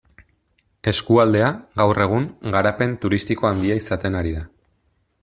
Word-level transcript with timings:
Eskualdea, 0.91 1.49
gaur 1.81 2.01
egun, 2.05 2.25
garapen 2.57 2.97
turistiko 3.05 3.51
handia 3.51 3.79
izaten 3.83 4.19
ari 4.23 4.33
da. 4.39 4.43